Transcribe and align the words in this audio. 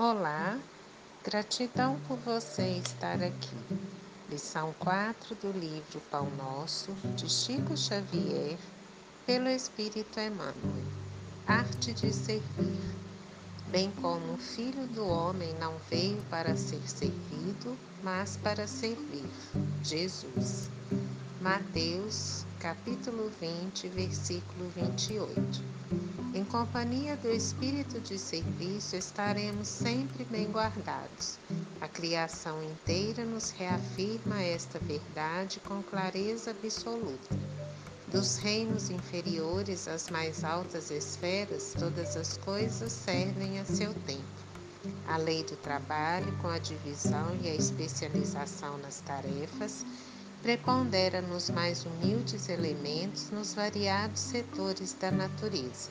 Olá, 0.00 0.56
gratidão 1.24 1.98
por 2.06 2.18
você 2.18 2.62
estar 2.86 3.20
aqui. 3.20 3.56
Lição 4.30 4.72
4 4.78 5.34
do 5.34 5.50
livro 5.50 6.00
Pão 6.08 6.30
Nosso, 6.36 6.92
de 7.16 7.28
Chico 7.28 7.76
Xavier, 7.76 8.56
pelo 9.26 9.48
Espírito 9.48 10.20
Emmanuel. 10.20 10.86
Arte 11.48 11.92
de 11.92 12.12
servir. 12.12 12.78
Bem 13.72 13.90
como 14.00 14.34
o 14.34 14.38
Filho 14.38 14.86
do 14.86 15.04
Homem 15.04 15.52
não 15.58 15.74
veio 15.90 16.22
para 16.30 16.56
ser 16.56 16.88
servido, 16.88 17.76
mas 18.00 18.36
para 18.36 18.68
servir. 18.68 19.28
Jesus. 19.82 20.70
Mateus, 21.40 22.46
capítulo 22.60 23.32
20, 23.40 23.88
versículo 23.88 24.70
28. 24.76 26.07
Em 26.38 26.44
companhia 26.44 27.16
do 27.16 27.28
espírito 27.28 27.98
de 28.00 28.16
serviço, 28.16 28.94
estaremos 28.94 29.66
sempre 29.66 30.24
bem 30.26 30.46
guardados. 30.46 31.36
A 31.80 31.88
criação 31.88 32.62
inteira 32.62 33.24
nos 33.24 33.50
reafirma 33.50 34.40
esta 34.40 34.78
verdade 34.78 35.58
com 35.58 35.82
clareza 35.82 36.52
absoluta. 36.52 37.36
Dos 38.06 38.36
reinos 38.36 38.88
inferiores 38.88 39.88
às 39.88 40.10
mais 40.10 40.44
altas 40.44 40.92
esferas, 40.92 41.74
todas 41.76 42.16
as 42.16 42.36
coisas 42.36 42.92
servem 42.92 43.58
a 43.58 43.64
seu 43.64 43.92
tempo. 44.06 44.22
A 45.08 45.16
lei 45.16 45.42
do 45.42 45.56
trabalho, 45.56 46.32
com 46.40 46.46
a 46.46 46.58
divisão 46.60 47.36
e 47.42 47.48
a 47.48 47.54
especialização 47.56 48.78
nas 48.78 49.00
tarefas, 49.00 49.84
prepondera 50.42 51.20
nos 51.20 51.50
mais 51.50 51.84
humildes 51.84 52.48
elementos 52.48 53.30
nos 53.30 53.54
variados 53.54 54.20
setores 54.20 54.92
da 54.94 55.10
natureza. 55.10 55.90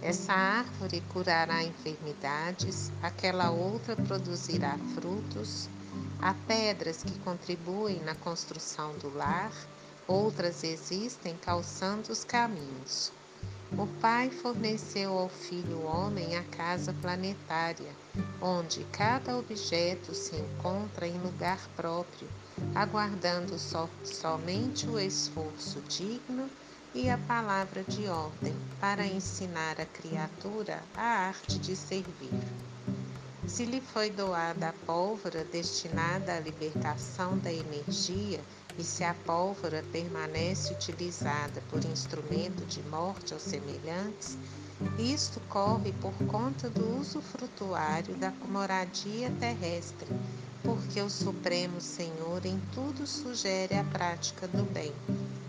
Essa 0.00 0.32
árvore 0.32 1.02
curará 1.12 1.62
enfermidades, 1.62 2.92
aquela 3.02 3.50
outra 3.50 3.96
produzirá 3.96 4.76
frutos, 4.94 5.68
há 6.20 6.34
pedras 6.46 7.02
que 7.02 7.18
contribuem 7.20 8.00
na 8.02 8.14
construção 8.14 8.96
do 8.98 9.14
lar, 9.14 9.52
outras 10.06 10.62
existem 10.62 11.36
calçando 11.36 12.12
os 12.12 12.24
caminhos. 12.24 13.12
O 13.76 13.88
Pai 14.00 14.30
forneceu 14.30 15.18
ao 15.18 15.28
Filho 15.28 15.82
homem 15.82 16.36
a 16.36 16.44
casa 16.44 16.92
planetária, 16.92 17.90
onde 18.40 18.84
cada 18.92 19.36
objeto 19.36 20.14
se 20.14 20.36
encontra 20.36 21.08
em 21.08 21.18
lugar 21.18 21.58
próprio, 21.74 22.28
aguardando 22.72 23.58
so, 23.58 23.88
somente 24.04 24.86
o 24.86 24.96
esforço 24.98 25.80
digno 25.88 26.48
e 26.94 27.10
a 27.10 27.18
palavra 27.18 27.82
de 27.82 28.06
ordem 28.06 28.54
para 28.80 29.04
ensinar 29.04 29.80
a 29.80 29.86
criatura 29.86 30.80
a 30.96 31.26
arte 31.26 31.58
de 31.58 31.74
servir. 31.74 32.30
Se 33.44 33.64
lhe 33.64 33.80
foi 33.80 34.08
doada 34.08 34.68
a 34.68 34.72
pólvora 34.86 35.44
destinada 35.44 36.36
à 36.36 36.40
libertação 36.40 37.36
da 37.38 37.52
energia, 37.52 38.40
e 38.76 38.82
se 38.82 39.04
a 39.04 39.14
pólvora 39.14 39.84
permanece 39.92 40.72
utilizada 40.72 41.62
por 41.70 41.84
instrumento 41.84 42.64
de 42.66 42.82
morte 42.88 43.32
aos 43.32 43.42
semelhantes, 43.42 44.36
isto 44.98 45.40
corre 45.48 45.92
por 45.92 46.12
conta 46.26 46.68
do 46.68 46.98
uso 46.98 47.20
frutuário 47.20 48.16
da 48.16 48.32
moradia 48.48 49.30
terrestre, 49.38 50.08
porque 50.62 51.00
o 51.00 51.08
Supremo 51.08 51.80
Senhor 51.80 52.44
em 52.44 52.60
tudo 52.74 53.06
sugere 53.06 53.76
a 53.76 53.84
prática 53.84 54.48
do 54.48 54.64
bem, 54.72 54.92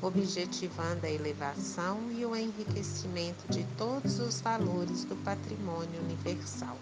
objetivando 0.01 1.05
a 1.05 1.09
elevação 1.09 1.97
e 2.11 2.25
o 2.25 2.35
enriquecimento 2.35 3.47
de 3.49 3.63
todos 3.77 4.19
os 4.19 4.39
valores 4.39 5.03
do 5.05 5.15
patrimônio 5.23 5.99
universal. 6.03 6.77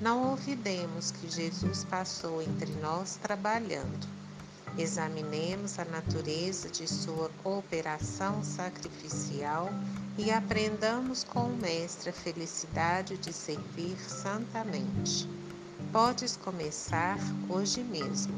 Não 0.00 0.32
olvidemos 0.32 1.12
que 1.12 1.30
Jesus 1.30 1.84
passou 1.84 2.42
entre 2.42 2.72
nós 2.80 3.16
trabalhando 3.22 4.23
Examinemos 4.76 5.78
a 5.78 5.84
natureza 5.84 6.68
de 6.68 6.88
sua 6.88 7.30
cooperação 7.44 8.42
sacrificial 8.42 9.70
e 10.18 10.32
aprendamos 10.32 11.22
com 11.22 11.44
o 11.44 11.56
Mestre 11.56 12.10
a 12.10 12.12
felicidade 12.12 13.16
de 13.16 13.32
servir 13.32 13.96
santamente. 14.00 15.28
Podes 15.92 16.36
começar 16.36 17.16
hoje 17.48 17.84
mesmo. 17.84 18.34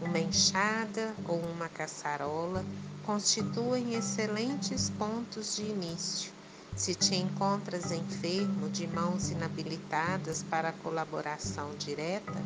Uma 0.00 0.18
enxada 0.18 1.14
ou 1.26 1.38
uma 1.38 1.68
caçarola 1.68 2.64
constituem 3.04 3.92
excelentes 3.94 4.88
pontos 4.88 5.56
de 5.56 5.64
início. 5.64 6.32
Se 6.74 6.94
te 6.94 7.14
encontras 7.14 7.92
enfermo 7.92 8.70
de 8.70 8.86
mãos 8.86 9.28
inabilitadas 9.28 10.42
para 10.44 10.70
a 10.70 10.72
colaboração 10.72 11.74
direta, 11.78 12.42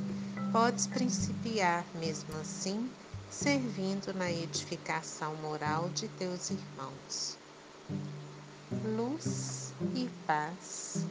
podes 0.52 0.88
principiar 0.88 1.84
mesmo 1.94 2.34
assim 2.40 2.90
servindo 3.32 4.12
na 4.12 4.30
edificação 4.30 5.34
moral 5.36 5.88
de 5.88 6.06
teus 6.06 6.50
irmãos. 6.50 7.38
Luz 8.84 9.72
e 9.96 10.08
paz. 10.26 11.06